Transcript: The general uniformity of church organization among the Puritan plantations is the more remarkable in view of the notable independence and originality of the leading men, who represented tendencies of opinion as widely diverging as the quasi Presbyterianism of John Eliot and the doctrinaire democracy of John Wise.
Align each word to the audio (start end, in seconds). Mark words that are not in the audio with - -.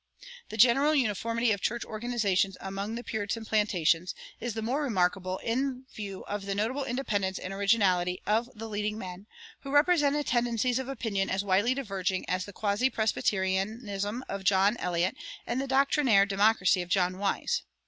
The 0.49 0.57
general 0.57 0.95
uniformity 0.95 1.51
of 1.51 1.61
church 1.61 1.85
organization 1.85 2.55
among 2.59 2.95
the 2.95 3.03
Puritan 3.03 3.45
plantations 3.45 4.15
is 4.39 4.55
the 4.55 4.63
more 4.63 4.81
remarkable 4.81 5.37
in 5.43 5.83
view 5.93 6.23
of 6.25 6.47
the 6.47 6.55
notable 6.55 6.83
independence 6.83 7.37
and 7.37 7.53
originality 7.53 8.19
of 8.25 8.49
the 8.55 8.67
leading 8.67 8.97
men, 8.97 9.27
who 9.59 9.69
represented 9.71 10.25
tendencies 10.25 10.79
of 10.79 10.89
opinion 10.89 11.29
as 11.29 11.43
widely 11.43 11.75
diverging 11.75 12.27
as 12.27 12.45
the 12.45 12.51
quasi 12.51 12.89
Presbyterianism 12.89 14.25
of 14.27 14.43
John 14.43 14.75
Eliot 14.77 15.15
and 15.45 15.61
the 15.61 15.67
doctrinaire 15.67 16.25
democracy 16.25 16.81
of 16.81 16.89
John 16.89 17.19
Wise. 17.19 17.61